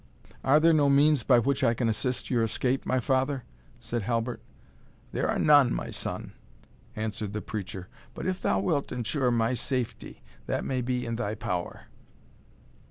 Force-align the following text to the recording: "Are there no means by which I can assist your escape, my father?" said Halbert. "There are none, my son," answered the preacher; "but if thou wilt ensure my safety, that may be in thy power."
"Are 0.43 0.59
there 0.59 0.73
no 0.73 0.89
means 0.89 1.21
by 1.21 1.37
which 1.37 1.63
I 1.63 1.75
can 1.75 1.87
assist 1.87 2.31
your 2.31 2.41
escape, 2.41 2.87
my 2.87 2.99
father?" 2.99 3.43
said 3.79 4.01
Halbert. 4.01 4.41
"There 5.11 5.29
are 5.29 5.37
none, 5.37 5.71
my 5.71 5.91
son," 5.91 6.33
answered 6.95 7.33
the 7.33 7.41
preacher; 7.43 7.87
"but 8.15 8.25
if 8.25 8.41
thou 8.41 8.59
wilt 8.61 8.91
ensure 8.91 9.29
my 9.29 9.53
safety, 9.53 10.23
that 10.47 10.65
may 10.65 10.81
be 10.81 11.05
in 11.05 11.17
thy 11.17 11.35
power." 11.35 11.81